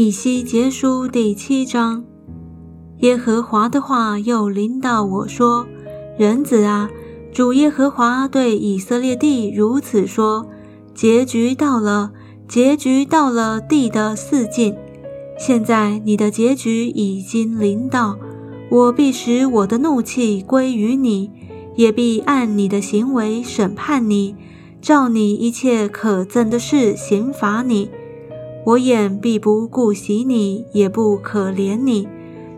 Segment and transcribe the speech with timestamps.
[0.00, 2.04] 以西结书第七章，
[2.98, 5.66] 耶和华的话又临到我说
[6.16, 6.88] ：“人子啊，
[7.32, 10.48] 主耶和华对以色列地如此说：
[10.94, 12.12] 结局到了，
[12.46, 14.76] 结局到了地的四境。
[15.36, 18.16] 现在你的结局已经临到，
[18.70, 21.28] 我必使我的怒气归于你，
[21.74, 24.36] 也必按你的行为审判你，
[24.80, 27.90] 照你一切可憎的事刑罚你。”
[28.68, 32.06] 我眼必不顾惜你，也不可怜你，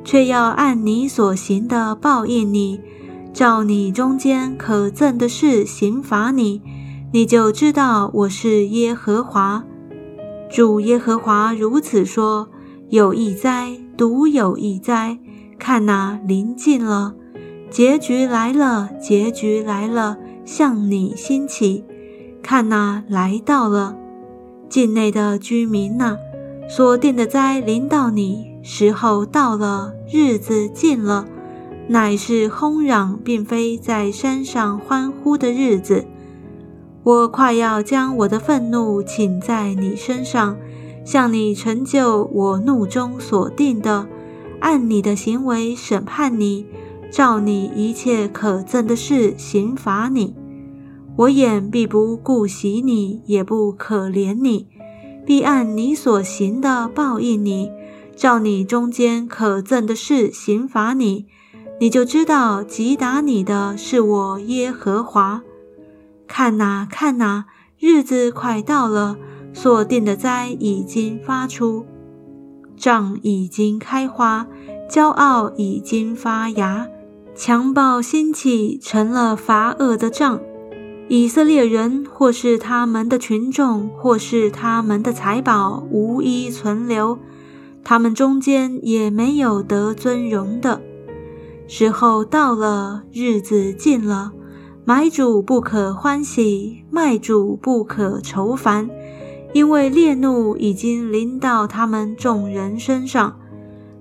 [0.03, 2.81] 却要按你所行的报应你，
[3.33, 6.63] 照你中间可憎的事刑罚你，
[7.13, 9.65] 你就知道我是耶和华。
[10.51, 12.49] 主耶和华如此说：
[12.89, 15.17] 有一灾，独有一灾，
[15.61, 17.15] 看那，临近了，
[17.71, 21.85] 结局来了，结局来了，向你兴起，
[22.43, 23.95] 看那，来到了。
[24.71, 26.17] 境内的居民呐，
[26.69, 31.27] 所定的灾临到你，时候到了，日子近了，
[31.89, 36.07] 乃是轰嚷，并非在山上欢呼的日子。
[37.03, 40.57] 我快要将我的愤怒请在你身上，
[41.05, 44.07] 向你成就我怒中所定的，
[44.61, 46.65] 按你的行为审判你，
[47.11, 50.37] 照你一切可憎的事刑罚你。
[51.21, 54.67] 我眼必不顾惜你，也不可怜你，
[55.27, 57.71] 必按你所行的报应你，
[58.17, 61.27] 照你中间可憎的事刑罚你。
[61.79, 65.43] 你就知道击打你的是我耶和华。
[66.27, 67.45] 看哪，看哪，
[67.79, 69.19] 日子快到了，
[69.53, 71.85] 所定的灾已经发出，
[72.79, 74.47] 杖已经开花，
[74.89, 76.89] 骄傲已经发芽，
[77.35, 80.41] 强暴兴起，成了罚恶的杖。
[81.13, 87.19] 以色列人，或是他们的群众，或是他们的财宝，无一存留。
[87.83, 90.81] 他们中间也没有得尊荣的。
[91.67, 94.31] 时候到了，日子近了，
[94.85, 98.89] 买主不可欢喜，卖主不可愁烦，
[99.53, 103.37] 因为烈怒已经临到他们众人身上。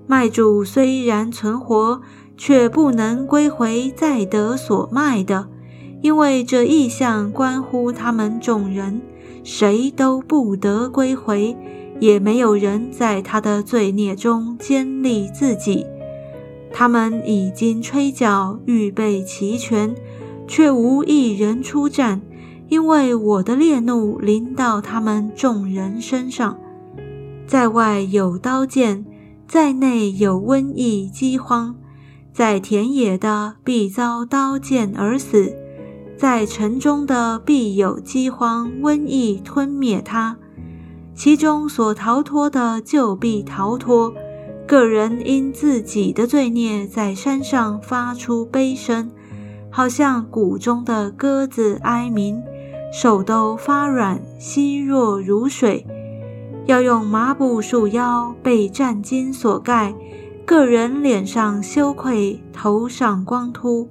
[0.06, 2.02] 卖主虽然存活，
[2.36, 5.48] 却不能归回再得所卖的。
[6.02, 9.00] 因为这意象关乎他们众人，
[9.44, 11.56] 谁都不得归回，
[11.98, 15.84] 也没有人在他的罪孽中坚立自己。
[16.72, 19.94] 他们已经吹角，预备齐全，
[20.46, 22.22] 却无一人出战，
[22.68, 26.56] 因为我的烈怒临到他们众人身上。
[27.46, 29.04] 在外有刀剑，
[29.48, 31.74] 在内有瘟疫饥荒，
[32.32, 35.59] 在田野的必遭刀剑而死。
[36.20, 40.36] 在城中的必有饥荒、瘟疫吞灭他，
[41.14, 44.12] 其中所逃脱的就必逃脱。
[44.66, 49.10] 个人因自己的罪孽在山上发出悲声，
[49.70, 52.42] 好像谷中的鸽子哀鸣，
[52.92, 55.86] 手都发软，稀弱如水。
[56.66, 59.94] 要用麻布束腰，被战巾所盖。
[60.44, 63.88] 个人脸上羞愧，头上光秃。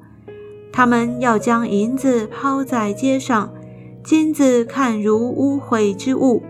[0.72, 3.52] 他们要将银子抛在街上，
[4.04, 6.42] 金子看如污秽之物。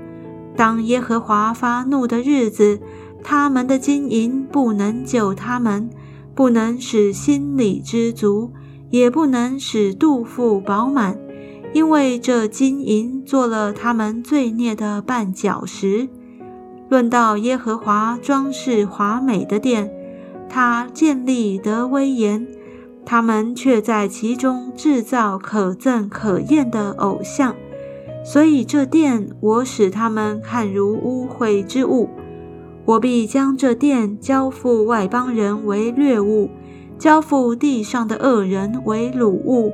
[0.56, 2.80] 当耶和华发怒的日子，
[3.24, 5.90] 他们的金银不能救他们，
[6.36, 8.52] 不能使心里知足，
[8.90, 11.18] 也不能使肚腹饱满，
[11.74, 16.10] 因为这金银做了他们罪孽的绊脚石。
[16.90, 19.92] 论到耶和华装饰华美的殿，
[20.50, 22.48] 他建立得威严。
[23.06, 27.56] 他们却在其中制造可憎可厌的偶像，
[28.24, 32.10] 所以这殿我使他们看如污秽之物。
[32.86, 36.50] 我必将这殿交付外邦人为掠物，
[36.98, 39.74] 交付地上的恶人为掳物，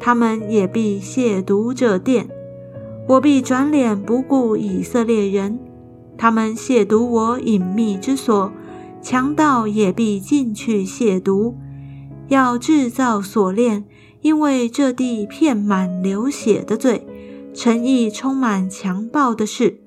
[0.00, 2.28] 他们也必亵渎这殿。
[3.08, 5.60] 我必转脸不顾以色列人，
[6.18, 8.50] 他们亵渎我隐秘之所，
[9.00, 11.54] 强盗也必进去亵渎。
[12.28, 13.84] 要制造锁链，
[14.20, 17.06] 因为这地遍满流血的罪，
[17.54, 19.80] 诚意充满强暴的事，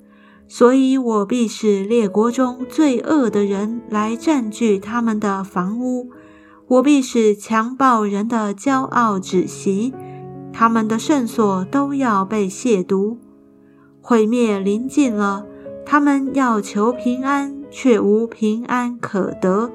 [0.47, 6.09] 所以我必使列国中最恶的人来占据他们的房屋。
[6.67, 9.93] 我必使强暴人的骄傲止息，
[10.53, 13.17] 他们的圣所都要被亵渎。
[14.01, 15.45] 毁灭临近了，
[15.85, 19.71] 他们要求平安，却无平安可得。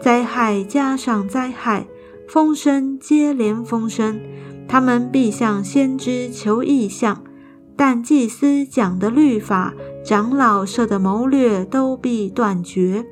[0.00, 1.86] 灾害加上灾害，
[2.28, 4.20] 风声接连风声。
[4.68, 7.22] 他们必向先知求异象，
[7.74, 9.74] 但祭司讲的律法
[10.04, 13.04] 长老设的谋略都必断绝。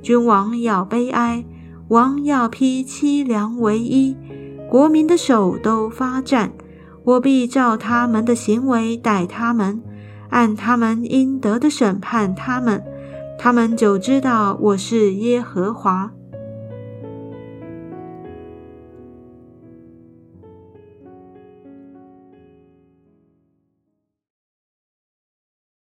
[0.00, 1.44] 君王要悲哀，
[1.88, 4.16] 王要披凄凉为衣，
[4.68, 6.52] 国民的手都发战。
[7.04, 9.82] 我必照他们的行为待他们，
[10.30, 12.82] 按他们应得的审判他们，
[13.42, 16.12] 他们就知道我是耶和华。